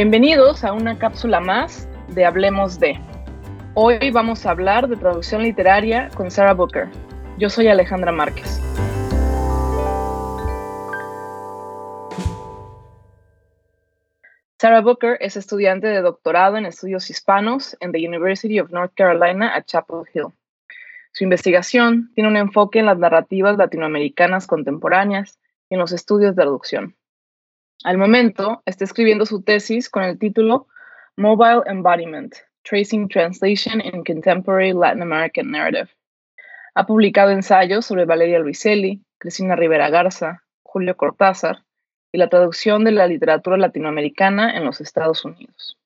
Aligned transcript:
Bienvenidos 0.00 0.62
a 0.62 0.72
una 0.72 0.96
cápsula 0.96 1.40
más 1.40 1.88
de 2.14 2.24
Hablemos 2.24 2.78
de. 2.78 3.00
Hoy 3.74 4.12
vamos 4.12 4.46
a 4.46 4.52
hablar 4.52 4.86
de 4.86 4.94
traducción 4.94 5.42
literaria 5.42 6.08
con 6.14 6.30
Sarah 6.30 6.54
Booker. 6.54 6.88
Yo 7.36 7.50
soy 7.50 7.66
Alejandra 7.66 8.12
Márquez. 8.12 8.60
Sarah 14.60 14.82
Booker 14.82 15.18
es 15.18 15.36
estudiante 15.36 15.88
de 15.88 16.00
doctorado 16.00 16.58
en 16.58 16.66
estudios 16.66 17.10
hispanos 17.10 17.76
en 17.80 17.90
the 17.90 17.98
University 17.98 18.60
of 18.60 18.70
North 18.70 18.92
Carolina 18.94 19.52
at 19.52 19.64
Chapel 19.64 20.04
Hill. 20.14 20.28
Su 21.10 21.24
investigación 21.24 22.12
tiene 22.14 22.30
un 22.30 22.36
enfoque 22.36 22.78
en 22.78 22.86
las 22.86 22.98
narrativas 22.98 23.56
latinoamericanas 23.56 24.46
contemporáneas 24.46 25.40
y 25.68 25.74
en 25.74 25.80
los 25.80 25.90
estudios 25.90 26.36
de 26.36 26.42
traducción. 26.42 26.94
Al 27.84 27.96
momento, 27.96 28.62
está 28.66 28.84
escribiendo 28.84 29.24
su 29.24 29.42
tesis 29.42 29.88
con 29.88 30.02
el 30.02 30.18
título 30.18 30.66
Mobile 31.16 31.62
Embodiment, 31.66 32.34
Tracing 32.64 33.08
Translation 33.08 33.80
in 33.80 34.02
Contemporary 34.02 34.72
Latin 34.72 35.02
American 35.02 35.52
Narrative. 35.52 35.88
Ha 36.74 36.86
publicado 36.86 37.30
ensayos 37.30 37.86
sobre 37.86 38.04
Valeria 38.04 38.40
Luiselli, 38.40 39.00
Cristina 39.18 39.54
Rivera 39.54 39.90
Garza, 39.90 40.42
Julio 40.64 40.96
Cortázar 40.96 41.62
y 42.10 42.18
la 42.18 42.28
traducción 42.28 42.82
de 42.82 42.90
la 42.90 43.06
literatura 43.06 43.56
latinoamericana 43.56 44.56
en 44.56 44.64
los 44.64 44.80
Estados 44.80 45.24
Unidos. 45.24 45.78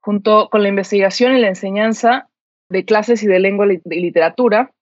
Junto 0.00 0.48
con 0.50 0.62
la 0.62 0.68
investigación 0.68 1.36
y 1.36 1.40
la 1.40 1.48
enseñanza 1.48 2.28
de 2.70 2.84
clases 2.84 3.22
y 3.22 3.28
de 3.28 3.38
lengua 3.38 3.66
y 3.72 4.00
literatura, 4.00 4.72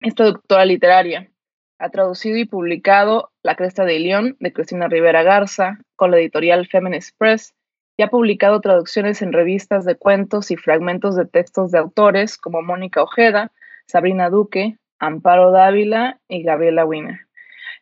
es 0.00 0.14
traductora 0.14 0.64
literaria 0.64 1.30
ha 1.78 1.90
traducido 1.90 2.36
y 2.36 2.44
publicado 2.44 3.32
La 3.42 3.54
Cresta 3.54 3.84
de 3.84 3.98
León 3.98 4.36
de 4.40 4.52
Cristina 4.52 4.88
Rivera 4.88 5.22
Garza 5.22 5.78
con 5.94 6.10
la 6.10 6.18
editorial 6.18 6.66
Feminist 6.66 7.16
Press 7.18 7.54
y 7.96 8.02
ha 8.02 8.08
publicado 8.08 8.60
traducciones 8.60 9.22
en 9.22 9.32
revistas 9.32 9.84
de 9.84 9.96
cuentos 9.96 10.50
y 10.50 10.56
fragmentos 10.56 11.16
de 11.16 11.26
textos 11.26 11.70
de 11.70 11.78
autores 11.78 12.36
como 12.36 12.62
Mónica 12.62 13.02
Ojeda, 13.02 13.52
Sabrina 13.86 14.30
Duque, 14.30 14.78
Amparo 14.98 15.50
Dávila 15.50 16.20
y 16.28 16.42
Gabriela 16.42 16.84
Wiener. 16.84 17.20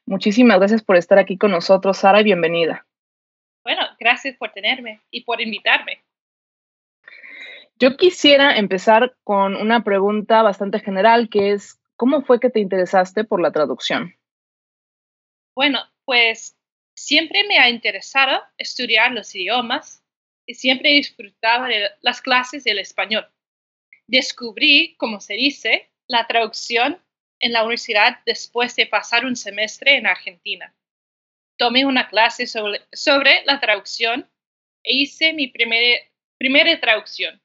Muchísimas 0.06 0.58
gracias 0.58 0.82
por 0.82 0.96
estar 0.96 1.18
aquí 1.18 1.38
con 1.38 1.50
nosotros, 1.50 1.98
Sara, 1.98 2.20
y 2.20 2.24
bienvenida. 2.24 2.86
Bueno, 3.64 3.82
gracias 3.98 4.36
por 4.36 4.50
tenerme 4.52 5.00
y 5.10 5.24
por 5.24 5.40
invitarme. 5.40 6.04
Yo 7.78 7.96
quisiera 7.96 8.56
empezar 8.56 9.16
con 9.24 9.56
una 9.56 9.82
pregunta 9.82 10.42
bastante 10.42 10.78
general, 10.78 11.28
que 11.28 11.52
es, 11.52 11.80
¿Cómo 12.04 12.20
fue 12.20 12.38
que 12.38 12.50
te 12.50 12.60
interesaste 12.60 13.24
por 13.24 13.40
la 13.40 13.50
traducción? 13.50 14.14
Bueno, 15.56 15.78
pues 16.04 16.54
siempre 16.94 17.44
me 17.44 17.56
ha 17.56 17.70
interesado 17.70 18.42
estudiar 18.58 19.10
los 19.12 19.34
idiomas 19.34 20.04
y 20.46 20.52
siempre 20.52 20.90
disfrutaba 20.90 21.66
de 21.66 21.88
las 22.02 22.20
clases 22.20 22.62
del 22.62 22.78
español. 22.78 23.26
Descubrí, 24.06 24.96
como 24.98 25.18
se 25.18 25.32
dice, 25.32 25.90
la 26.06 26.26
traducción 26.26 27.02
en 27.40 27.54
la 27.54 27.62
universidad 27.62 28.18
después 28.26 28.76
de 28.76 28.86
pasar 28.86 29.24
un 29.24 29.34
semestre 29.34 29.96
en 29.96 30.06
Argentina. 30.06 30.76
Tomé 31.56 31.86
una 31.86 32.10
clase 32.10 32.46
sobre, 32.46 33.44
la 33.46 33.60
traducción 33.60 34.28
e 34.82 34.94
hice 34.94 35.32
mi 35.32 35.48
primera 35.48 36.80
traducción 36.82 37.40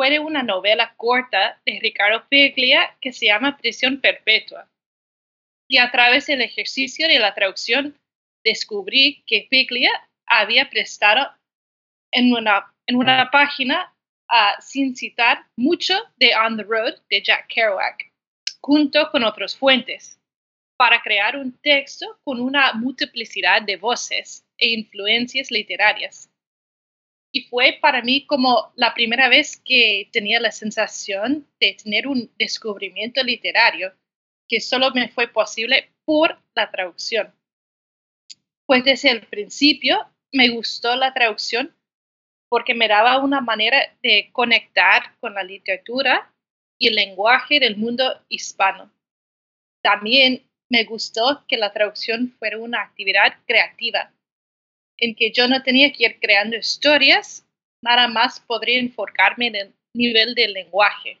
fue 0.00 0.08
de 0.08 0.18
una 0.18 0.42
novela 0.42 0.94
corta 0.96 1.60
de 1.66 1.78
Ricardo 1.78 2.26
Piglia 2.30 2.96
que 3.02 3.12
se 3.12 3.26
llama 3.26 3.58
Prisión 3.58 4.00
Perpetua. 4.00 4.66
Y 5.68 5.76
a 5.76 5.90
través 5.90 6.24
del 6.24 6.40
ejercicio 6.40 7.06
de 7.06 7.18
la 7.18 7.34
traducción 7.34 8.00
descubrí 8.42 9.22
que 9.26 9.46
Piglia 9.50 9.90
había 10.24 10.70
prestado 10.70 11.30
en 12.12 12.32
una, 12.32 12.74
en 12.86 12.96
una 12.96 13.30
página 13.30 13.94
uh, 14.30 14.58
sin 14.62 14.96
citar 14.96 15.44
mucho 15.54 15.92
de 16.16 16.34
On 16.34 16.56
the 16.56 16.62
Road 16.62 16.94
de 17.10 17.22
Jack 17.22 17.48
Kerouac, 17.48 18.10
junto 18.62 19.10
con 19.10 19.22
otras 19.22 19.54
fuentes, 19.54 20.18
para 20.78 21.02
crear 21.02 21.36
un 21.36 21.52
texto 21.60 22.18
con 22.24 22.40
una 22.40 22.72
multiplicidad 22.72 23.60
de 23.60 23.76
voces 23.76 24.46
e 24.56 24.70
influencias 24.70 25.50
literarias 25.50 26.29
y 27.32 27.42
fue 27.42 27.78
para 27.80 28.02
mí 28.02 28.26
como 28.26 28.72
la 28.76 28.92
primera 28.94 29.28
vez 29.28 29.60
que 29.64 30.08
tenía 30.12 30.40
la 30.40 30.50
sensación 30.50 31.46
de 31.60 31.76
tener 31.82 32.06
un 32.06 32.30
descubrimiento 32.38 33.22
literario 33.22 33.94
que 34.48 34.60
solo 34.60 34.90
me 34.92 35.08
fue 35.08 35.28
posible 35.28 35.92
por 36.04 36.40
la 36.54 36.70
traducción. 36.70 37.32
Pues 38.66 38.84
desde 38.84 39.10
el 39.10 39.26
principio 39.26 40.08
me 40.32 40.48
gustó 40.48 40.96
la 40.96 41.14
traducción 41.14 41.74
porque 42.48 42.74
me 42.74 42.88
daba 42.88 43.18
una 43.18 43.40
manera 43.40 43.96
de 44.02 44.30
conectar 44.32 45.16
con 45.20 45.34
la 45.34 45.44
literatura 45.44 46.32
y 46.78 46.88
el 46.88 46.96
lenguaje 46.96 47.60
del 47.60 47.76
mundo 47.76 48.24
hispano. 48.28 48.90
También 49.82 50.50
me 50.68 50.84
gustó 50.84 51.44
que 51.46 51.56
la 51.56 51.72
traducción 51.72 52.34
fuera 52.38 52.58
una 52.58 52.82
actividad 52.82 53.34
creativa 53.46 54.12
en 55.00 55.14
que 55.14 55.32
yo 55.32 55.48
no 55.48 55.62
tenía 55.62 55.92
que 55.92 56.04
ir 56.04 56.20
creando 56.20 56.56
historias, 56.56 57.46
nada 57.82 58.06
más 58.06 58.40
podría 58.40 58.78
enfocarme 58.78 59.48
en 59.48 59.56
el 59.56 59.74
nivel 59.94 60.34
del 60.34 60.52
lenguaje. 60.52 61.18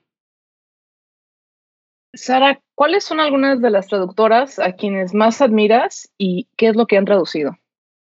Sara, 2.14 2.60
¿cuáles 2.74 3.04
son 3.04 3.20
algunas 3.20 3.60
de 3.60 3.70
las 3.70 3.86
traductoras 3.86 4.58
a 4.58 4.72
quienes 4.72 5.14
más 5.14 5.40
admiras 5.40 6.10
y 6.18 6.48
qué 6.56 6.68
es 6.68 6.76
lo 6.76 6.86
que 6.86 6.96
han 6.96 7.04
traducido? 7.04 7.56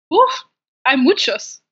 Uf, 0.10 0.46
hay 0.84 0.98
muchos. 0.98 1.64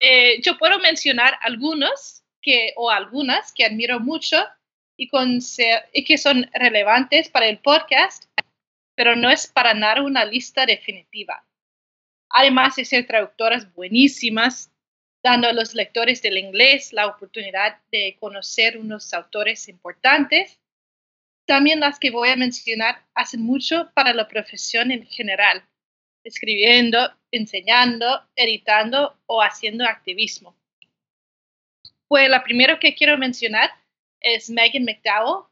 Eh, 0.00 0.40
yo 0.42 0.58
puedo 0.58 0.78
mencionar 0.78 1.38
algunos 1.40 2.22
que, 2.42 2.74
o 2.76 2.90
algunas 2.90 3.52
que 3.52 3.64
admiro 3.64 3.98
mucho 3.98 4.36
y, 4.98 5.10
y 5.92 6.04
que 6.04 6.18
son 6.18 6.48
relevantes 6.52 7.30
para 7.30 7.46
el 7.46 7.58
podcast, 7.58 8.24
pero 8.94 9.16
no 9.16 9.30
es 9.30 9.46
para 9.46 9.72
nada 9.72 10.02
una 10.02 10.24
lista 10.24 10.66
definitiva 10.66 11.45
además 12.36 12.76
de 12.76 12.84
ser 12.84 13.06
traductoras 13.06 13.72
buenísimas, 13.72 14.70
dando 15.24 15.48
a 15.48 15.54
los 15.54 15.72
lectores 15.72 16.20
del 16.20 16.36
inglés 16.36 16.92
la 16.92 17.06
oportunidad 17.06 17.80
de 17.90 18.18
conocer 18.20 18.76
unos 18.76 19.14
autores 19.14 19.70
importantes. 19.70 20.60
También 21.46 21.80
las 21.80 21.98
que 21.98 22.10
voy 22.10 22.28
a 22.28 22.36
mencionar 22.36 23.06
hacen 23.14 23.40
mucho 23.40 23.90
para 23.94 24.12
la 24.12 24.28
profesión 24.28 24.90
en 24.90 25.06
general, 25.06 25.66
escribiendo, 26.24 27.10
enseñando, 27.30 28.28
editando 28.36 29.18
o 29.24 29.40
haciendo 29.40 29.86
activismo. 29.86 30.54
Pues 32.06 32.28
la 32.28 32.44
primera 32.44 32.78
que 32.78 32.94
quiero 32.94 33.16
mencionar 33.16 33.70
es 34.20 34.50
Megan 34.50 34.84
McDowell. 34.84 35.46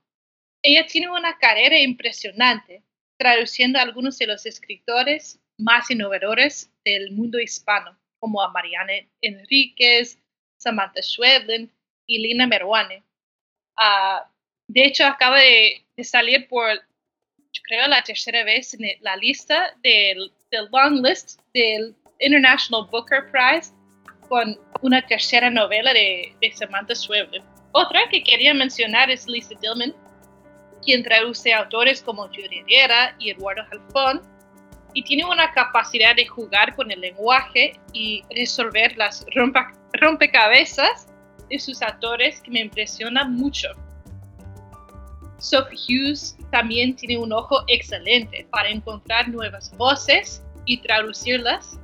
Ella 0.63 0.87
tiene 0.87 1.09
una 1.09 1.39
carrera 1.39 1.81
impresionante, 1.81 2.83
traduciendo 3.19 3.79
a 3.79 3.83
algunos 3.83 4.19
de 4.19 4.27
los 4.27 4.45
escritores 4.45 5.41
más 5.59 5.91
innovadores 5.91 6.71
del 6.85 7.13
mundo 7.13 7.39
hispano, 7.39 7.97
como 8.19 8.43
a 8.43 8.51
Mariana 8.51 8.93
Enríquez, 9.21 10.19
Samantha 10.59 11.03
Schwedlin 11.03 11.71
y 12.07 12.19
Lina 12.19 12.47
Meruane. 12.47 13.03
Ah, 13.77 14.29
de 14.69 14.85
hecho, 14.85 15.05
acaba 15.05 15.39
de, 15.39 15.85
salir 16.03 16.49
por, 16.49 16.75
yo 17.53 17.63
creo, 17.65 17.87
la 17.87 18.03
tercera 18.03 18.45
vez 18.45 18.75
en 18.75 18.87
la 19.01 19.17
lista 19.17 19.77
del, 19.83 20.33
long 20.73 21.05
list 21.05 21.41
del 21.53 21.95
International 22.21 22.89
Booker 22.91 23.31
Prize 23.31 23.73
con 24.29 24.59
una 24.83 25.05
tercera 25.07 25.51
novela 25.51 25.93
de, 25.93 26.35
Samantha 26.55 26.95
Schweblin. 26.95 27.43
Otra 27.73 28.09
que 28.09 28.23
quería 28.23 28.55
mencionar 28.55 29.11
es 29.11 29.27
Lisa 29.27 29.55
Dillman, 29.61 29.95
quien 30.83 31.03
traduce 31.03 31.53
autores 31.53 32.03
como 32.03 32.29
Judy 32.29 32.61
Herrera 32.61 33.17
y 33.19 33.31
Eduardo 33.31 33.67
Halfón 33.71 34.34
y 34.95 35.03
tiene 35.03 35.25
una 35.25 35.51
capacidad 35.53 36.15
de 36.15 36.27
jugar 36.27 36.75
con 36.75 36.91
el 36.91 37.01
lenguaje 37.01 37.79
y 37.93 38.23
resolver 38.35 38.97
las 38.97 39.27
rompecabezas 40.01 41.09
de 41.51 41.59
sus 41.59 41.83
actores 41.83 42.41
que 42.41 42.51
me 42.53 42.61
impresiona 42.61 43.25
mucho. 43.25 43.69
Sophie 45.39 45.79
Hughes 45.89 46.39
también 46.51 46.97
tiene 46.97 47.19
un 47.19 47.33
ojo 47.33 47.65
excelente 47.67 48.47
para 48.51 48.71
encontrar 48.71 49.29
nuevas 49.29 49.77
voces 49.77 50.43
y 50.65 50.79
traducirlas. 50.79 51.79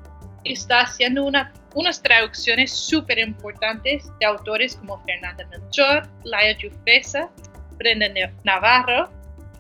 Está 0.44 0.82
haciendo 0.82 1.24
unas 1.24 2.02
traducciones 2.02 2.72
súper 2.72 3.18
importantes 3.18 4.08
de 4.18 4.26
autores 4.26 4.76
como 4.76 5.02
Fernanda 5.04 5.44
Melchor, 5.48 6.08
Laia 6.24 6.56
Jufresa, 6.62 7.28
Brenda 7.76 8.06
Navarro 8.44 9.10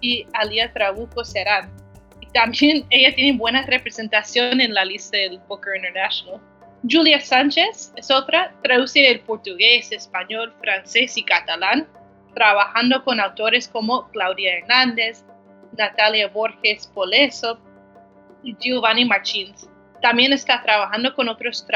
y 0.00 0.26
Alia 0.32 0.72
Trabuco 0.72 1.24
Serán 1.24 1.79
también 2.32 2.84
ella 2.90 3.14
tiene 3.14 3.38
buena 3.38 3.62
representación 3.66 4.60
en 4.60 4.74
la 4.74 4.84
lista 4.84 5.16
del 5.16 5.38
Booker 5.48 5.76
International. 5.76 6.40
Julia 6.88 7.20
Sánchez 7.20 7.92
es 7.96 8.10
otra, 8.10 8.54
traduce 8.62 9.00
del 9.00 9.20
portugués, 9.20 9.92
español, 9.92 10.54
francés 10.60 11.16
y 11.16 11.22
catalán, 11.22 11.86
trabajando 12.34 13.04
con 13.04 13.20
autores 13.20 13.68
como 13.68 14.08
Claudia 14.10 14.58
Hernández, 14.58 15.24
Natalia 15.76 16.28
Borges 16.28 16.86
Poleso 16.86 17.58
y 18.42 18.56
Giovanni 18.58 19.04
Marchins. 19.04 19.68
También 20.00 20.32
está 20.32 20.62
trabajando 20.62 21.14
con 21.14 21.28
otros 21.28 21.66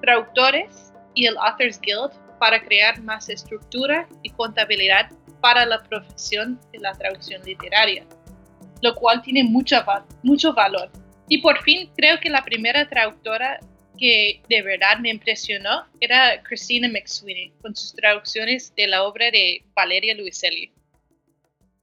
traductores 0.00 0.92
y 1.14 1.26
el 1.26 1.36
Authors 1.38 1.80
Guild 1.80 2.12
para 2.38 2.62
crear 2.62 3.00
más 3.02 3.28
estructura 3.28 4.06
y 4.22 4.30
contabilidad 4.30 5.10
para 5.40 5.66
la 5.66 5.82
profesión 5.82 6.60
de 6.72 6.78
la 6.78 6.92
traducción 6.92 7.42
literaria, 7.44 8.04
lo 8.82 8.94
cual 8.94 9.22
tiene 9.22 9.44
mucho, 9.44 9.76
mucho 10.22 10.52
valor. 10.54 10.90
Y 11.28 11.38
por 11.38 11.62
fin 11.62 11.90
creo 11.96 12.18
que 12.20 12.30
la 12.30 12.44
primera 12.44 12.88
traductora 12.88 13.60
que 13.96 14.42
de 14.48 14.62
verdad 14.62 14.98
me 15.00 15.10
impresionó 15.10 15.84
era 16.00 16.42
Christina 16.42 16.88
McSweeney 16.88 17.52
con 17.62 17.74
sus 17.74 17.94
traducciones 17.94 18.74
de 18.76 18.86
la 18.86 19.04
obra 19.04 19.30
de 19.30 19.64
Valeria 19.74 20.14
Luiselli. 20.14 20.72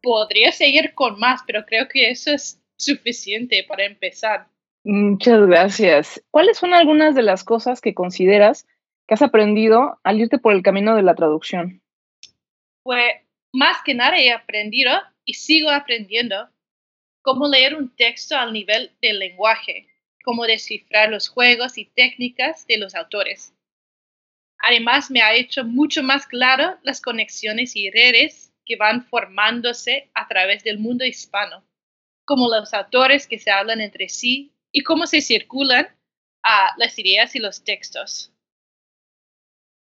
Podría 0.01 0.51
seguir 0.51 0.93
con 0.93 1.19
más, 1.19 1.41
pero 1.45 1.65
creo 1.65 1.87
que 1.87 2.09
eso 2.09 2.31
es 2.31 2.61
suficiente 2.75 3.65
para 3.67 3.85
empezar. 3.85 4.47
Muchas 4.83 5.45
gracias. 5.47 6.23
¿Cuáles 6.29 6.57
son 6.57 6.73
algunas 6.73 7.15
de 7.15 7.23
las 7.23 7.43
cosas 7.43 7.79
que 7.79 7.93
consideras 7.93 8.67
que 9.07 9.13
has 9.13 9.21
aprendido 9.21 9.99
al 10.03 10.19
irte 10.19 10.37
por 10.37 10.53
el 10.53 10.61
camino 10.61 10.95
de 10.95 11.03
la 11.03 11.15
traducción? 11.15 11.81
Pues 12.83 13.13
más 13.53 13.77
que 13.85 13.93
nada 13.93 14.17
he 14.17 14.31
aprendido 14.31 14.91
y 15.23 15.35
sigo 15.35 15.69
aprendiendo 15.69 16.49
cómo 17.23 17.47
leer 17.47 17.75
un 17.75 17.89
texto 17.95 18.37
al 18.37 18.53
nivel 18.53 18.91
del 19.01 19.17
lenguaje, 19.17 19.87
cómo 20.23 20.43
descifrar 20.43 21.09
los 21.09 21.29
juegos 21.29 21.77
y 21.77 21.85
técnicas 21.85 22.67
de 22.67 22.77
los 22.77 22.93
autores. 22.93 23.55
Además, 24.59 25.09
me 25.09 25.21
ha 25.21 25.33
hecho 25.33 25.63
mucho 25.63 26.03
más 26.03 26.27
claro 26.27 26.77
las 26.83 27.01
conexiones 27.01 27.75
y 27.75 27.89
redes 27.89 28.53
que 28.65 28.75
van 28.75 29.05
formándose 29.05 30.11
a 30.13 30.27
través 30.27 30.63
del 30.63 30.79
mundo 30.79 31.05
hispano, 31.05 31.63
como 32.25 32.49
los 32.49 32.73
autores 32.73 33.27
que 33.27 33.39
se 33.39 33.51
hablan 33.51 33.81
entre 33.81 34.09
sí 34.09 34.53
y 34.71 34.83
cómo 34.83 35.07
se 35.07 35.21
circulan 35.21 35.87
a 36.43 36.73
las 36.77 36.97
ideas 36.99 37.35
y 37.35 37.39
los 37.39 37.63
textos. 37.63 38.31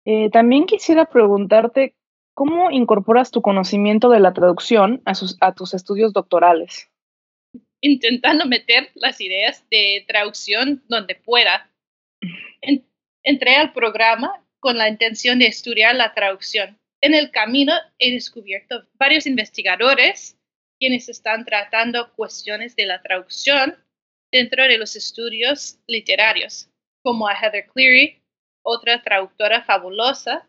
Eh, 0.05 0.29
también 0.31 0.65
quisiera 0.65 1.05
preguntarte 1.05 1.93
cómo 2.33 2.71
incorporas 2.71 3.31
tu 3.31 3.41
conocimiento 3.41 4.09
de 4.09 4.21
la 4.21 4.33
traducción 4.33 5.01
a 5.05 5.53
tus 5.53 5.73
estudios 5.73 6.13
doctorales. 6.13 6.89
Intentando 7.81 8.45
meter 8.45 8.89
las 8.95 9.21
ideas 9.21 9.63
de 9.69 10.05
traducción 10.07 10.83
donde 10.87 11.15
pueda. 11.15 11.69
entré 13.23 13.55
al 13.55 13.73
programa 13.73 14.43
con 14.59 14.77
la 14.77 14.87
intención 14.89 15.39
de 15.39 15.47
estudiar 15.47 15.95
la 15.95 16.13
traducción. 16.13 16.79
En 17.01 17.13
el 17.13 17.29
camino 17.31 17.73
he 17.99 18.11
descubierto 18.11 18.87
varios 18.93 19.27
investigadores 19.27 20.37
quienes 20.79 21.09
están 21.09 21.45
tratando 21.45 22.13
cuestiones 22.13 22.75
de 22.75 22.85
la 22.85 23.01
traducción 23.01 23.75
dentro 24.31 24.63
de 24.63 24.77
los 24.77 24.95
estudios 24.95 25.79
literarios, 25.87 26.69
como 27.03 27.27
a 27.27 27.33
Heather 27.33 27.67
Cleary, 27.67 28.21
otra 28.63 29.01
traductora 29.01 29.63
fabulosa, 29.63 30.47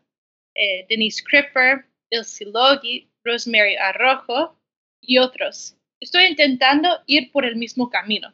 eh, 0.55 0.87
Denise 0.89 1.23
Cripper, 1.23 1.87
Ilse 2.11 2.47
Logi, 2.47 3.09
Rosemary 3.25 3.77
Arrojo 3.77 4.59
y 5.01 5.19
otros. 5.19 5.78
Estoy 6.00 6.25
intentando 6.27 7.03
ir 7.06 7.33
por 7.33 7.45
el 7.45 7.56
mismo 7.56 7.91
camino. 7.91 8.33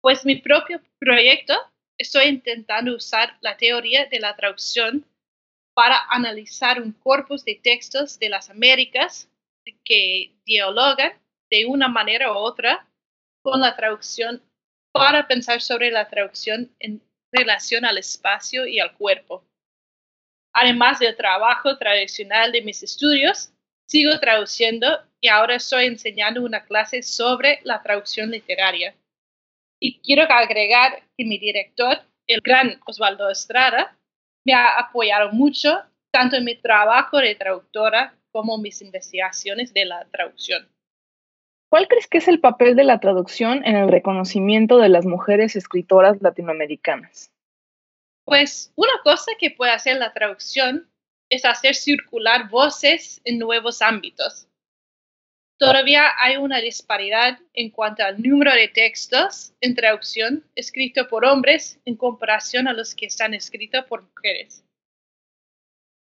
Pues 0.00 0.24
mi 0.24 0.36
propio 0.36 0.80
proyecto, 0.98 1.54
estoy 1.98 2.26
intentando 2.26 2.94
usar 2.94 3.36
la 3.40 3.56
teoría 3.56 4.06
de 4.06 4.20
la 4.20 4.36
traducción 4.36 5.04
para 5.74 5.98
analizar 6.08 6.80
un 6.80 6.92
corpus 6.92 7.44
de 7.44 7.56
textos 7.56 8.18
de 8.18 8.28
las 8.28 8.50
Américas 8.50 9.28
que 9.84 10.32
dialogan 10.44 11.12
de 11.50 11.66
una 11.66 11.88
manera 11.88 12.32
u 12.32 12.36
otra 12.36 12.86
con 13.42 13.60
la 13.60 13.74
traducción 13.74 14.42
para 14.92 15.26
pensar 15.26 15.60
sobre 15.60 15.90
la 15.90 16.08
traducción 16.08 16.74
en 16.78 17.02
relación 17.32 17.84
al 17.84 17.98
espacio 17.98 18.66
y 18.66 18.78
al 18.78 18.96
cuerpo. 18.96 19.44
Además 20.52 21.00
del 21.00 21.16
trabajo 21.16 21.76
tradicional 21.76 22.52
de 22.52 22.62
mis 22.62 22.82
estudios, 22.82 23.52
sigo 23.86 24.18
traduciendo 24.20 24.86
y 25.20 25.28
ahora 25.28 25.56
estoy 25.56 25.86
enseñando 25.86 26.42
una 26.42 26.64
clase 26.64 27.02
sobre 27.02 27.60
la 27.64 27.82
traducción 27.82 28.30
literaria. 28.30 28.94
Y 29.80 30.00
quiero 30.00 30.22
agregar 30.30 31.02
que 31.16 31.24
mi 31.24 31.38
director, 31.38 31.98
el 32.26 32.40
gran 32.40 32.80
Osvaldo 32.86 33.30
Estrada, 33.30 33.96
me 34.44 34.54
ha 34.54 34.78
apoyado 34.78 35.32
mucho 35.32 35.82
tanto 36.12 36.36
en 36.36 36.44
mi 36.44 36.54
trabajo 36.56 37.18
de 37.18 37.34
traductora 37.34 38.14
como 38.32 38.56
en 38.56 38.62
mis 38.62 38.80
investigaciones 38.82 39.72
de 39.74 39.84
la 39.84 40.04
traducción. 40.06 40.68
¿Cuál 41.68 41.88
crees 41.88 42.06
que 42.06 42.18
es 42.18 42.28
el 42.28 42.40
papel 42.40 42.76
de 42.76 42.84
la 42.84 43.00
traducción 43.00 43.64
en 43.64 43.76
el 43.76 43.88
reconocimiento 43.88 44.78
de 44.78 44.88
las 44.88 45.04
mujeres 45.04 45.56
escritoras 45.56 46.22
latinoamericanas? 46.22 47.32
Pues 48.24 48.72
una 48.76 48.92
cosa 49.02 49.32
que 49.38 49.50
puede 49.50 49.72
hacer 49.72 49.96
la 49.96 50.12
traducción 50.12 50.88
es 51.28 51.44
hacer 51.44 51.74
circular 51.74 52.48
voces 52.48 53.20
en 53.24 53.38
nuevos 53.38 53.82
ámbitos. 53.82 54.48
Todavía 55.58 56.12
hay 56.18 56.36
una 56.36 56.58
disparidad 56.58 57.38
en 57.54 57.70
cuanto 57.70 58.04
al 58.04 58.22
número 58.22 58.52
de 58.52 58.68
textos 58.68 59.54
en 59.60 59.74
traducción 59.74 60.44
escritos 60.54 61.06
por 61.08 61.24
hombres 61.24 61.80
en 61.86 61.96
comparación 61.96 62.68
a 62.68 62.74
los 62.74 62.94
que 62.94 63.06
están 63.06 63.32
escritos 63.32 63.84
por 63.86 64.02
mujeres. 64.02 64.64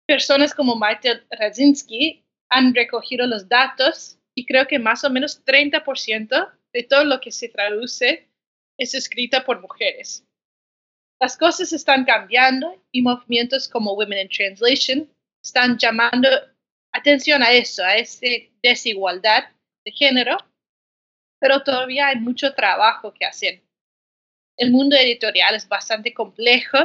Personas 0.06 0.54
como 0.54 0.76
Maite 0.76 1.22
Radzinski 1.30 2.24
han 2.48 2.74
recogido 2.74 3.26
los 3.26 3.48
datos 3.48 4.18
y 4.36 4.46
creo 4.46 4.66
que 4.66 4.78
más 4.78 5.02
o 5.04 5.10
menos 5.10 5.44
30% 5.44 6.52
de 6.72 6.82
todo 6.84 7.04
lo 7.04 7.20
que 7.20 7.32
se 7.32 7.48
traduce 7.48 8.28
es 8.78 8.94
escrita 8.94 9.44
por 9.44 9.60
mujeres. 9.60 10.24
Las 11.20 11.36
cosas 11.36 11.72
están 11.74 12.06
cambiando 12.06 12.82
y 12.90 13.02
movimientos 13.02 13.68
como 13.68 13.92
Women 13.92 14.20
in 14.20 14.28
Translation 14.30 15.10
están 15.44 15.76
llamando 15.76 16.28
atención 16.92 17.42
a 17.42 17.52
eso, 17.52 17.84
a 17.84 17.96
esa 17.96 18.26
desigualdad 18.62 19.44
de 19.84 19.92
género, 19.92 20.38
pero 21.38 21.62
todavía 21.62 22.08
hay 22.08 22.16
mucho 22.16 22.54
trabajo 22.54 23.12
que 23.12 23.26
hacer. 23.26 23.62
El 24.56 24.70
mundo 24.70 24.96
editorial 24.96 25.54
es 25.54 25.68
bastante 25.68 26.14
complejo 26.14 26.78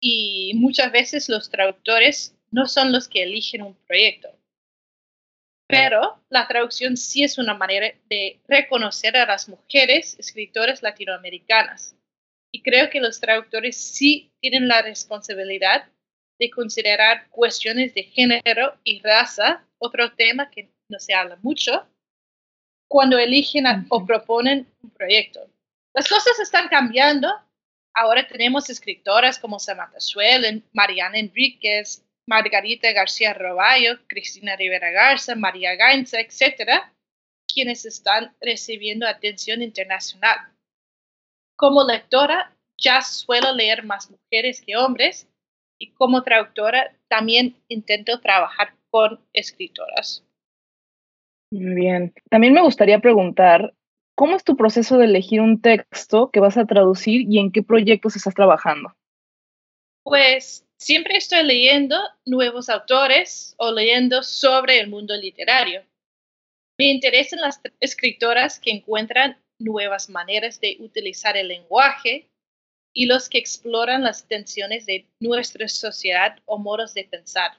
y 0.00 0.52
muchas 0.54 0.90
veces 0.90 1.28
los 1.28 1.50
traductores 1.50 2.34
no 2.50 2.66
son 2.66 2.90
los 2.90 3.06
que 3.06 3.22
eligen 3.22 3.62
un 3.62 3.74
proyecto. 3.86 4.30
Pero 5.66 6.22
la 6.30 6.46
traducción 6.46 6.96
sí 6.96 7.22
es 7.22 7.36
una 7.36 7.54
manera 7.54 7.92
de 8.08 8.40
reconocer 8.48 9.16
a 9.16 9.26
las 9.26 9.48
mujeres 9.48 10.18
escritoras 10.18 10.82
latinoamericanas. 10.82 11.96
Y 12.54 12.62
creo 12.62 12.88
que 12.88 13.00
los 13.00 13.18
traductores 13.18 13.76
sí 13.76 14.30
tienen 14.40 14.68
la 14.68 14.80
responsabilidad 14.80 15.88
de 16.38 16.50
considerar 16.50 17.28
cuestiones 17.30 17.94
de 17.94 18.04
género 18.04 18.78
y 18.84 19.00
raza, 19.02 19.66
otro 19.78 20.12
tema 20.12 20.48
que 20.50 20.70
no 20.88 21.00
se 21.00 21.14
habla 21.14 21.36
mucho, 21.42 21.84
cuando 22.88 23.18
eligen 23.18 23.64
o 23.88 24.06
proponen 24.06 24.72
un 24.84 24.90
proyecto. 24.90 25.50
Las 25.96 26.06
cosas 26.06 26.38
están 26.38 26.68
cambiando. 26.68 27.28
Ahora 27.92 28.24
tenemos 28.24 28.70
escritoras 28.70 29.40
como 29.40 29.58
Samantha 29.58 29.98
Schwellen, 29.98 30.62
Mariana 30.72 31.18
Enríquez, 31.18 32.04
Margarita 32.28 32.92
García 32.92 33.34
Roballo, 33.34 33.98
Cristina 34.06 34.54
Rivera 34.54 34.92
Garza, 34.92 35.34
María 35.34 35.74
Gainza, 35.74 36.20
etcétera, 36.20 36.94
quienes 37.52 37.84
están 37.84 38.32
recibiendo 38.40 39.08
atención 39.08 39.60
internacional. 39.60 40.53
Como 41.56 41.84
lectora, 41.84 42.54
ya 42.76 43.02
suelo 43.02 43.52
leer 43.54 43.84
más 43.84 44.10
mujeres 44.10 44.60
que 44.60 44.76
hombres 44.76 45.28
y 45.78 45.92
como 45.92 46.22
traductora 46.22 46.94
también 47.08 47.56
intento 47.68 48.20
trabajar 48.20 48.74
con 48.90 49.20
escritoras. 49.32 50.24
Muy 51.50 51.74
bien. 51.74 52.12
También 52.30 52.52
me 52.52 52.62
gustaría 52.62 52.98
preguntar, 52.98 53.74
¿cómo 54.16 54.36
es 54.36 54.44
tu 54.44 54.56
proceso 54.56 54.98
de 54.98 55.04
elegir 55.04 55.40
un 55.40 55.60
texto 55.60 56.30
que 56.30 56.40
vas 56.40 56.56
a 56.56 56.66
traducir 56.66 57.22
y 57.30 57.38
en 57.38 57.52
qué 57.52 57.62
proyectos 57.62 58.16
estás 58.16 58.34
trabajando? 58.34 58.92
Pues 60.02 60.64
Siempre 60.84 61.16
estoy 61.16 61.44
leyendo 61.44 61.96
nuevos 62.26 62.68
autores 62.68 63.54
o 63.56 63.72
leyendo 63.72 64.22
sobre 64.22 64.80
el 64.80 64.88
mundo 64.88 65.16
literario. 65.16 65.82
Me 66.78 66.90
interesan 66.90 67.40
las 67.40 67.58
escritoras 67.80 68.60
que 68.60 68.70
encuentran 68.70 69.38
nuevas 69.60 70.08
maneras 70.08 70.60
de 70.60 70.76
utilizar 70.80 71.36
el 71.36 71.48
lenguaje 71.48 72.28
y 72.94 73.06
los 73.06 73.28
que 73.28 73.38
exploran 73.38 74.02
las 74.02 74.26
tensiones 74.26 74.86
de 74.86 75.06
nuestra 75.20 75.68
sociedad 75.68 76.38
o 76.44 76.58
modos 76.58 76.94
de 76.94 77.04
pensar. 77.04 77.58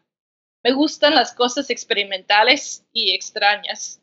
Me 0.64 0.72
gustan 0.72 1.14
las 1.14 1.34
cosas 1.34 1.70
experimentales 1.70 2.86
y 2.92 3.14
extrañas. 3.14 4.02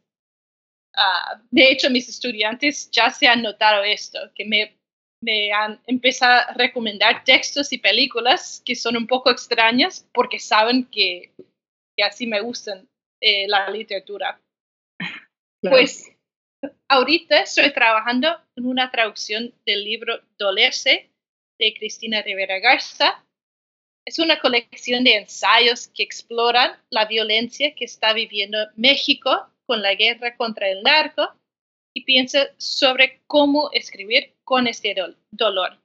Ah, 0.95 1.41
de 1.51 1.71
hecho, 1.71 1.91
mis 1.91 2.09
estudiantes 2.09 2.91
ya 2.91 3.11
se 3.11 3.27
han 3.27 3.43
notado 3.43 3.83
esto, 3.83 4.19
que 4.35 4.45
me 4.45 4.77
me 5.23 5.53
han 5.53 5.81
empezado 5.87 6.33
a 6.49 6.53
recomendar 6.55 7.25
textos 7.25 7.73
y 7.73 7.79
películas 7.79 8.61
que 8.65 8.75
son 8.75 8.97
un 8.97 9.07
poco 9.07 9.31
extrañas 9.31 10.07
porque 10.13 10.39
saben 10.39 10.85
que, 10.85 11.33
así 12.05 12.27
me 12.27 12.41
gustan 12.41 12.89
eh, 13.21 13.47
la 13.47 13.71
literatura. 13.71 14.41
Pues 15.63 16.12
ahorita 16.93 17.41
estoy 17.41 17.73
trabajando 17.73 18.29
en 18.57 18.67
una 18.67 18.91
traducción 18.91 19.55
del 19.65 19.83
libro 19.83 20.21
Dolerse 20.39 21.11
de 21.59 21.75
Cristina 21.75 22.21
Rivera 22.23 22.59
Garza 22.59 23.25
Es 24.07 24.19
una 24.19 24.39
colección 24.39 25.05
de 25.05 25.17
ensayos 25.17 25.89
que 25.89 26.03
exploran 26.03 26.73
la 26.91 27.07
violencia 27.07 27.75
que 27.75 27.87
está 27.87 28.13
viviendo 28.13 28.59
México 28.77 29.49
con 29.67 29.81
la 29.81 29.95
guerra 29.95 30.37
contra 30.37 30.69
el 30.69 30.83
narco 30.83 31.33
y 31.95 32.05
piensa 32.05 32.49
sobre 32.59 33.23
cómo 33.27 33.71
escribir 33.73 34.35
con 34.45 34.67
este 34.67 34.95
dolor. 35.31 35.79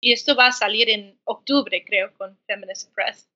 Y 0.00 0.12
esto 0.12 0.36
va 0.36 0.48
a 0.48 0.52
salir 0.52 0.90
en 0.90 1.18
octubre, 1.24 1.84
creo, 1.84 2.12
con 2.14 2.36
Feminist 2.46 2.92
Press. 2.94 3.28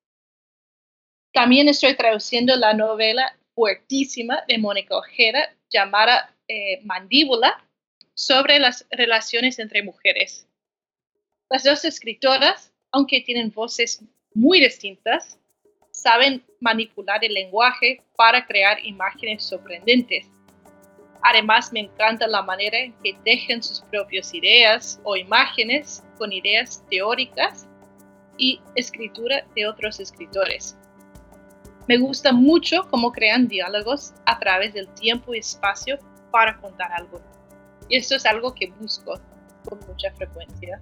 También 1.33 1.67
estoy 1.67 1.95
traduciendo 1.95 2.55
la 2.55 2.73
novela 2.73 3.37
fuertísima 3.55 4.43
de 4.47 4.57
Mónica 4.57 4.97
Ojeda 4.97 5.55
llamada 5.69 6.36
eh, 6.47 6.79
Mandíbula 6.83 7.63
sobre 8.13 8.59
las 8.59 8.85
relaciones 8.89 9.59
entre 9.59 9.83
mujeres. 9.83 10.47
Las 11.49 11.63
dos 11.63 11.85
escritoras, 11.85 12.73
aunque 12.91 13.21
tienen 13.21 13.51
voces 13.51 14.03
muy 14.33 14.59
distintas, 14.59 15.39
saben 15.91 16.43
manipular 16.59 17.23
el 17.23 17.33
lenguaje 17.33 18.03
para 18.15 18.45
crear 18.45 18.83
imágenes 18.85 19.43
sorprendentes. 19.43 20.25
Además, 21.23 21.73
me 21.73 21.81
encanta 21.81 22.27
la 22.27 22.41
manera 22.41 22.77
en 22.77 22.93
que 23.01 23.17
dejan 23.25 23.61
sus 23.63 23.81
propias 23.81 24.33
ideas 24.33 24.99
o 25.03 25.15
imágenes 25.15 26.03
con 26.17 26.31
ideas 26.31 26.83
teóricas 26.89 27.67
y 28.37 28.61
escritura 28.75 29.45
de 29.55 29.67
otros 29.67 29.99
escritores. 29.99 30.77
Me 31.87 31.97
gusta 31.97 32.31
mucho 32.31 32.87
cómo 32.89 33.11
crean 33.11 33.47
diálogos 33.47 34.13
a 34.25 34.37
través 34.39 34.73
del 34.73 34.87
tiempo 34.93 35.33
y 35.33 35.39
espacio 35.39 35.97
para 36.31 36.57
contar 36.57 36.91
algo. 36.93 37.19
Y 37.89 37.97
esto 37.97 38.15
es 38.15 38.25
algo 38.25 38.53
que 38.53 38.71
busco 38.79 39.19
con 39.67 39.79
mucha 39.87 40.11
frecuencia. 40.13 40.79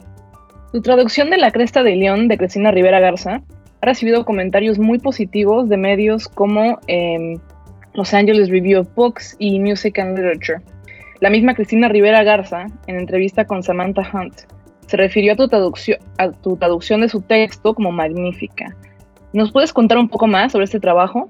Tu 0.71 0.81
traducción 0.81 1.29
de 1.29 1.37
La 1.37 1.51
Cresta 1.51 1.83
de 1.83 1.95
León 1.95 2.27
de 2.27 2.37
Cristina 2.37 2.71
Rivera 2.71 2.99
Garza 2.99 3.41
ha 3.81 3.85
recibido 3.85 4.25
comentarios 4.25 4.79
muy 4.79 4.99
positivos 4.99 5.69
de 5.69 5.77
medios 5.77 6.27
como 6.27 6.79
em, 6.87 7.39
Los 7.93 8.13
Angeles 8.13 8.49
Review 8.49 8.81
of 8.81 8.95
Books 8.95 9.35
y 9.39 9.59
Music 9.59 9.99
and 9.99 10.17
Literature. 10.17 10.61
La 11.21 11.29
misma 11.29 11.53
Cristina 11.55 11.87
Rivera 11.87 12.23
Garza, 12.23 12.65
en 12.87 12.99
entrevista 12.99 13.45
con 13.45 13.63
Samantha 13.63 14.03
Hunt, 14.13 14.41
se 14.87 14.97
refirió 14.97 15.33
a 15.33 15.35
tu, 15.35 15.47
traducción, 15.47 15.99
a 16.17 16.31
tu 16.31 16.57
traducción 16.57 17.01
de 17.01 17.09
su 17.09 17.21
texto 17.21 17.73
como 17.73 17.91
magnífica. 17.91 18.75
¿Nos 19.33 19.51
puedes 19.51 19.73
contar 19.73 19.97
un 19.97 20.09
poco 20.09 20.27
más 20.27 20.51
sobre 20.51 20.65
este 20.65 20.79
trabajo? 20.79 21.29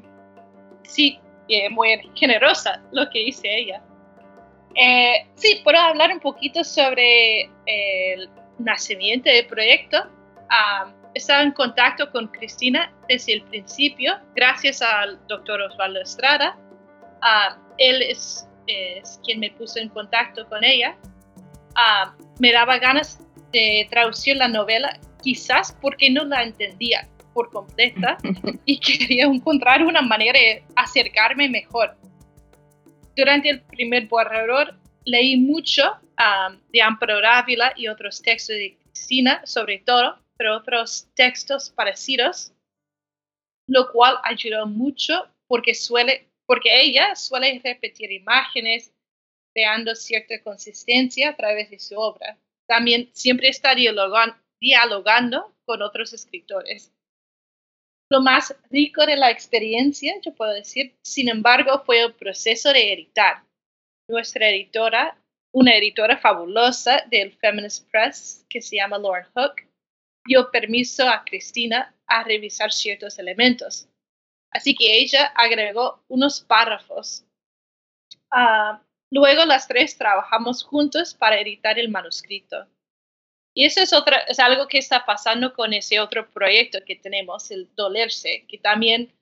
Sí, 0.84 1.20
eh, 1.48 1.70
muy 1.70 1.90
generosa 2.16 2.82
lo 2.92 3.10
que 3.10 3.20
dice 3.20 3.48
ella. 3.48 3.82
Eh, 4.76 5.26
sí, 5.36 5.62
puedo 5.64 5.78
hablar 5.78 6.12
un 6.12 6.20
poquito 6.20 6.64
sobre 6.64 7.50
el 7.66 8.30
nacimiento 8.60 9.30
del 9.30 9.48
proyecto. 9.48 10.04
Um, 10.04 10.94
estaba 11.14 11.44
en 11.44 11.52
contacto 11.52 12.12
con 12.12 12.28
Cristina 12.28 12.94
desde 13.08 13.34
el 13.34 13.44
principio, 13.44 14.16
gracias 14.36 14.82
al 14.82 15.18
doctor 15.28 15.62
Osvaldo 15.62 16.02
Estrada. 16.02 16.58
él 17.78 18.02
es, 18.02 18.48
quien 19.24 19.40
me 19.40 19.50
puso 19.52 19.80
en 19.80 19.90
contacto 19.90 20.48
con 20.48 20.64
ella. 20.64 20.98
me 22.40 22.52
daba 22.52 22.78
ganas 22.78 23.20
de 23.54 23.88
traducir 23.90 24.36
la 24.36 24.50
novela, 24.50 25.00
quizás 25.24 25.76
porque 25.82 26.10
no 26.10 26.26
la 26.26 26.44
entendía 26.44 27.08
por 27.34 27.50
completa 27.50 28.18
y 28.66 28.80
quería 28.80 29.26
encontrar 29.26 29.84
una 29.84 30.02
manera 30.02 30.38
de 30.38 30.64
acercarme 30.76 31.48
mejor. 31.48 31.96
Durante 33.16 33.50
el 33.50 33.62
primer 33.62 34.08
borrador 34.08 34.76
leí 35.06 35.38
mucho 35.38 35.84
de 36.72 36.82
Amparo 36.82 37.26
Ávila 37.26 37.74
y 37.76 37.88
otros 37.88 38.22
textos 38.22 38.56
de 38.56 38.78
Cristina, 38.78 39.42
sobre 39.46 39.80
todo, 39.80 40.20
pero 40.38 40.58
otros 40.58 41.08
textos 41.16 41.70
parecidos, 41.70 42.52
lo 43.68 43.92
cual 43.92 44.18
ayudó 44.24 44.66
mucho 44.66 45.28
porque, 45.48 45.74
suele, 45.74 46.28
porque 46.46 46.82
ella 46.82 47.16
suele 47.16 47.62
repetir 47.64 48.12
imágenes, 48.12 48.94
creando 49.54 49.96
cierta 49.96 50.42
consistencia 50.44 51.30
a 51.30 51.36
través 51.36 51.70
de 51.70 51.80
su 51.80 51.98
obra. 51.98 52.38
También 52.68 53.10
siempre 53.14 53.48
está 53.48 53.76
dialogando 53.76 55.56
con 55.66 55.82
otros 55.82 56.12
escritores. 56.14 56.92
Lo 58.12 58.22
más 58.22 58.56
rico 58.70 59.06
de 59.06 59.18
la 59.18 59.32
experiencia, 59.32 60.14
yo 60.22 60.34
puedo 60.36 60.54
decir, 60.54 60.96
sin 61.04 61.28
embargo, 61.28 61.84
fue 61.86 62.02
el 62.02 62.14
proceso 62.14 62.72
de 62.72 62.94
editar. 62.94 63.44
Nuestra 64.08 64.50
editora, 64.50 65.18
una 65.52 65.76
editora 65.76 66.18
fabulosa 66.18 67.04
del 67.10 67.32
Feminist 67.34 67.90
Press 67.90 68.46
que 68.48 68.62
se 68.62 68.76
llama 68.76 69.00
Lauren 69.00 69.26
Hook, 69.34 69.68
dio 70.26 70.52
permiso 70.52 71.08
a 71.10 71.24
Cristina 71.24 71.96
a 72.08 72.24
revisar 72.24 72.72
ciertos 72.72 73.18
elementos. 73.18 73.88
Así 74.52 74.76
que 74.76 75.00
ella 75.00 75.26
agregó 75.36 76.04
unos 76.08 76.42
párrafos. 76.42 77.26
Ah, 78.32 78.82
luego 79.12 79.46
las 79.46 79.68
tres 79.68 79.98
trabajamos 79.98 80.64
juntos 80.64 81.14
para 81.14 81.40
editar 81.40 81.80
el 81.80 81.90
manuscrito. 81.90 82.68
Y 83.56 83.64
eso 83.64 83.82
es, 83.82 83.94
otra, 83.94 84.18
es 84.28 84.40
algo 84.40 84.68
que 84.68 84.78
está 84.78 85.06
pasando 85.06 85.54
con 85.54 85.74
ese 85.74 86.00
otro 86.00 86.30
proyecto 86.30 86.80
que 86.86 86.98
tenemos, 86.98 87.50
el 87.52 87.70
Dolerse, 87.76 88.46
que 88.50 88.58
también 88.58 89.14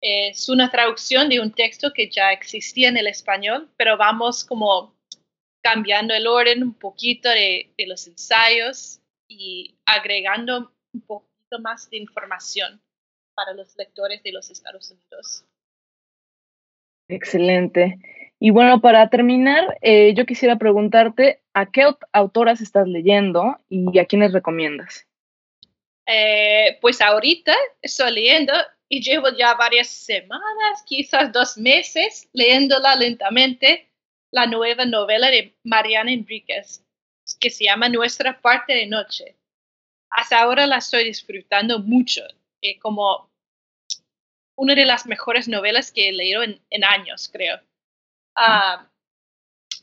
es 0.00 0.48
una 0.48 0.70
traducción 0.70 1.28
de 1.28 1.40
un 1.40 1.52
texto 1.52 1.92
que 1.92 2.10
ya 2.10 2.32
existía 2.32 2.88
en 2.88 2.96
el 2.96 3.06
español, 3.06 3.68
pero 3.76 3.96
vamos 3.96 4.44
como 4.44 4.92
cambiando 5.62 6.14
el 6.14 6.26
orden 6.26 6.62
un 6.62 6.74
poquito 6.74 7.28
de, 7.28 7.72
de 7.78 7.86
los 7.86 8.06
ensayos 8.06 9.00
y 9.28 9.76
agregando 9.86 10.72
un 10.92 11.00
poquito 11.02 11.58
más 11.60 11.88
de 11.88 11.98
información 11.98 12.80
para 13.34 13.52
los 13.52 13.76
lectores 13.76 14.22
de 14.22 14.32
los 14.32 14.50
Estados 14.50 14.90
Unidos. 14.90 15.44
Excelente. 17.08 17.98
Y 18.40 18.50
bueno, 18.50 18.80
para 18.80 19.08
terminar, 19.08 19.78
eh, 19.80 20.12
yo 20.14 20.26
quisiera 20.26 20.56
preguntarte 20.56 21.40
a 21.56 21.64
qué 21.64 21.86
autoras 22.12 22.60
estás 22.60 22.86
leyendo 22.86 23.58
y 23.70 23.98
a 23.98 24.04
quiénes 24.04 24.34
recomiendas. 24.34 25.06
Eh, 26.06 26.76
pues 26.82 27.00
ahorita 27.00 27.56
estoy 27.80 28.12
leyendo 28.12 28.52
y 28.90 29.00
llevo 29.00 29.28
ya 29.30 29.54
varias 29.54 29.88
semanas, 29.88 30.82
quizás 30.84 31.32
dos 31.32 31.56
meses, 31.56 32.28
leyéndola 32.34 32.94
lentamente, 32.96 33.90
la 34.30 34.46
nueva 34.46 34.84
novela 34.84 35.30
de 35.30 35.56
Mariana 35.64 36.12
Enríquez, 36.12 36.84
que 37.40 37.48
se 37.48 37.64
llama 37.64 37.88
Nuestra 37.88 38.38
parte 38.38 38.74
de 38.74 38.86
noche. 38.86 39.34
Hasta 40.10 40.42
ahora 40.42 40.66
la 40.66 40.76
estoy 40.76 41.04
disfrutando 41.04 41.78
mucho, 41.78 42.20
eh, 42.60 42.78
como 42.78 43.30
una 44.58 44.74
de 44.74 44.84
las 44.84 45.06
mejores 45.06 45.48
novelas 45.48 45.90
que 45.90 46.10
he 46.10 46.12
leído 46.12 46.42
en, 46.42 46.84
años, 46.84 47.30
creo. 47.32 47.58
Ah, 48.36 48.90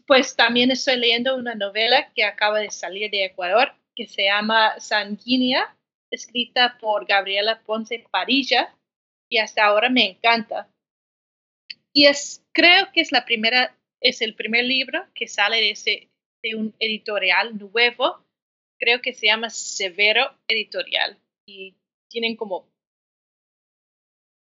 pues 0.05 0.35
también 0.35 0.71
estoy 0.71 0.97
leyendo 0.97 1.35
una 1.35 1.55
novela 1.55 2.11
que 2.13 2.23
acaba 2.23 2.59
de 2.59 2.71
salir 2.71 3.09
de 3.11 3.25
Ecuador, 3.25 3.73
que 3.95 4.07
se 4.07 4.25
llama 4.25 4.79
Sanguínea, 4.79 5.75
escrita 6.11 6.77
por 6.79 7.05
Gabriela 7.05 7.61
Ponce 7.65 8.05
Parilla, 8.11 8.75
y 9.29 9.37
hasta 9.37 9.65
ahora 9.65 9.89
me 9.89 10.11
encanta. 10.11 10.69
Y 11.93 12.05
es, 12.05 12.43
creo 12.53 12.91
que 12.91 13.01
es 13.01 13.11
la 13.11 13.25
primera, 13.25 13.75
es 14.01 14.21
el 14.21 14.35
primer 14.35 14.65
libro 14.65 15.05
que 15.13 15.27
sale 15.27 15.57
de 15.57 15.71
ese 15.71 16.09
de 16.43 16.55
un 16.55 16.75
editorial 16.79 17.57
nuevo, 17.57 18.23
creo 18.77 19.01
que 19.01 19.13
se 19.13 19.27
llama 19.27 19.49
Severo 19.49 20.37
Editorial 20.47 21.17
y 21.47 21.73
tienen 22.09 22.35
como 22.35 22.67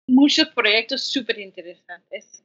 muchos 0.07 0.47
proyectos 0.50 1.03
súper 1.05 1.39
interesantes. 1.39 2.42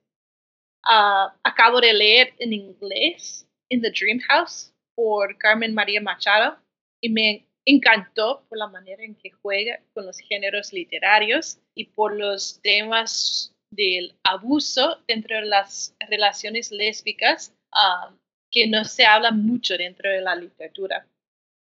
Ah, 0.84 1.34
acabo 1.42 1.80
de 1.80 1.92
leer 1.92 2.34
en 2.38 2.52
inglés 2.52 3.46
In 3.70 3.82
the 3.82 3.90
Dream 3.90 4.20
House 4.28 4.72
por 4.94 5.36
Carmen 5.38 5.74
María 5.74 6.00
Machado 6.00 6.58
y 7.00 7.10
me 7.10 7.46
encantó 7.66 8.44
por 8.48 8.58
la 8.58 8.66
manera 8.66 9.04
en 9.04 9.14
que 9.14 9.30
juega 9.30 9.80
con 9.92 10.06
los 10.06 10.18
géneros 10.18 10.72
literarios 10.72 11.58
y 11.74 11.84
por 11.84 12.16
los 12.16 12.60
temas 12.62 13.54
del 13.70 14.14
abuso 14.24 15.02
dentro 15.06 15.36
de 15.36 15.46
las 15.46 15.94
relaciones 16.08 16.72
lésbicas 16.72 17.54
ah, 17.72 18.10
que 18.50 18.66
no 18.66 18.84
se 18.84 19.04
habla 19.04 19.30
mucho 19.30 19.76
dentro 19.76 20.10
de 20.10 20.22
la 20.22 20.34
literatura. 20.34 21.06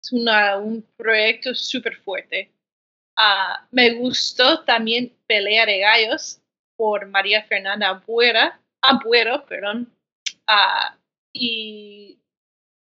Es 0.03 0.12
un 0.12 0.86
proyecto 0.98 1.55
súper 1.55 1.96
fuerte. 1.96 2.51
Ah, 3.17 3.65
me 3.72 3.93
gustó 3.93 4.63
también 4.65 5.15
Pelea 5.27 5.65
de 5.65 5.79
Gallos 5.79 6.41
por 6.75 7.08
María 7.08 7.43
Fernanda 7.43 7.89
Abuera, 7.89 8.60
Abuero, 8.83 9.45
perdón, 9.45 9.91
uh, 10.49 10.95
y 11.33 12.19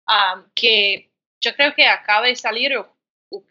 ah, 0.07 0.45
que 0.55 1.11
yo 1.43 1.55
creo 1.55 1.75
que 1.75 1.85
acaba 1.85 2.27
de 2.29 2.37
salir 2.37 2.77
o, 2.77 2.95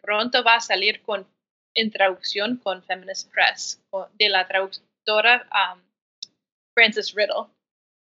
pronto 0.00 0.42
va 0.42 0.56
a 0.56 0.60
salir 0.60 1.02
con, 1.02 1.26
en 1.74 1.90
traducción 1.90 2.56
con 2.56 2.82
Feminist 2.82 3.30
Press 3.32 3.82
de 4.14 4.28
la 4.28 4.46
traductora 4.46 5.46
Frances 6.74 7.14
Riddle 7.14 7.46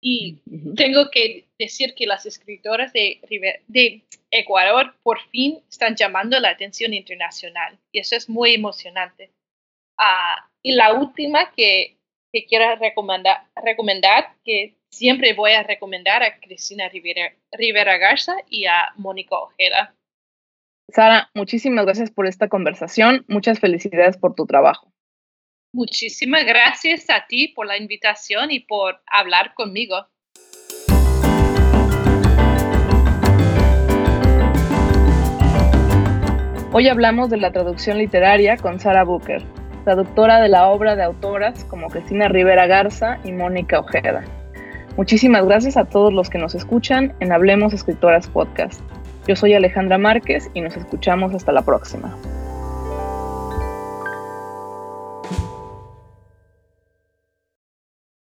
Y 0.02 0.40
tengo 0.76 1.10
que 1.12 1.46
decir 1.60 1.96
que 1.96 2.06
las 2.06 2.26
escritoras 2.26 2.94
de, 2.94 3.20
de 3.68 4.04
Ecuador 4.32 4.96
por 5.04 5.20
fin 5.30 5.60
están 5.70 5.96
llamando 5.96 6.40
la 6.40 6.50
atención 6.50 6.94
internacional 6.94 7.78
y 7.92 8.00
eso 8.00 8.16
es 8.16 8.30
muy 8.30 8.54
emocionante. 8.54 9.32
Ah, 9.98 10.50
y 10.62 10.74
la 10.74 10.94
última 10.94 11.52
que, 11.52 11.95
que 12.36 12.46
quiero 12.46 12.76
recomendar, 12.76 13.46
recomendar, 13.56 14.36
que 14.44 14.76
siempre 14.90 15.32
voy 15.32 15.54
a 15.54 15.64
recomendar 15.64 16.22
a 16.22 16.38
Cristina 16.42 16.90
Rivera, 16.90 17.34
Rivera 17.54 17.98
Garza 17.98 18.36
y 18.50 18.66
a 18.66 18.92
Mónica 18.98 19.38
Ojeda. 19.38 19.96
Sara, 20.90 21.30
muchísimas 21.34 21.86
gracias 21.86 22.12
por 22.12 22.28
esta 22.28 22.50
conversación. 22.50 23.24
Muchas 23.30 23.62
felicidades 23.62 24.18
por 24.18 24.36
tu 24.36 24.46
trabajo. 24.46 24.92
Muchísimas 25.74 26.44
gracias 26.46 27.10
a 27.10 27.26
ti 27.26 27.48
por 27.48 27.68
la 27.68 27.78
invitación 27.78 28.52
y 28.52 28.60
por 28.60 29.02
hablar 29.08 29.54
conmigo. 29.54 30.06
Hoy 36.74 36.90
hablamos 36.90 37.30
de 37.30 37.38
la 37.38 37.54
traducción 37.54 37.98
literaria 37.98 38.58
con 38.58 38.82
Sara 38.82 39.06
Booker, 39.06 39.42
traductora 39.86 40.42
de 40.42 40.50
la 40.50 40.68
obra 40.68 40.98
de 40.98 41.04
autoras 41.04 41.64
como 41.66 41.88
Cristina 41.88 42.28
Rivera 42.28 42.68
Garza 42.68 43.20
y 43.24 43.32
Mónica 43.32 43.80
Ojeda. 43.80 44.24
Muchísimas 44.98 45.46
gracias 45.46 45.78
a 45.78 45.86
todos 45.86 46.12
los 46.12 46.30
que 46.30 46.40
nos 46.40 46.56
escuchan 46.56 47.14
en 47.20 47.32
Hablemos 47.32 47.74
Escritoras 47.74 48.28
Podcast. 48.28 48.82
Yo 49.28 49.36
soy 49.36 49.54
Alejandra 49.54 49.98
Márquez 49.98 50.50
y 50.54 50.62
nos 50.62 50.76
escuchamos 50.76 51.34
hasta 51.34 51.52
la 51.52 51.62
próxima. 51.62 52.14